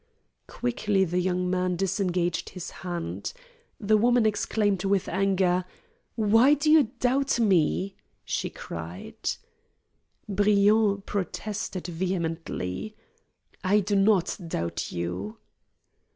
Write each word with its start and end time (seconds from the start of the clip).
Quickly 0.47 1.05
the 1.05 1.19
young 1.19 1.47
man 1.47 1.75
disengaged 1.75 2.49
his 2.49 2.71
hand. 2.81 3.33
The 3.79 3.97
woman 3.97 4.25
exclaimed 4.25 4.83
with 4.83 5.07
anger. 5.07 5.63
"Why 6.15 6.55
do 6.55 6.71
you 6.71 6.85
doubt 6.99 7.39
me?" 7.39 7.93
she 8.25 8.49
cried. 8.49 9.17
Briand 10.27 11.05
protested 11.05 11.85
vehemently. 11.85 12.95
"I 13.63 13.79
do 13.81 13.95
not 13.95 14.35
doubt 14.47 14.91
you." 14.91 15.37